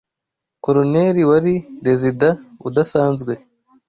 Coloneli 0.63 1.21
wari 1.29 1.55
Rezida 1.85 2.29
udasanzwe 2.67 3.33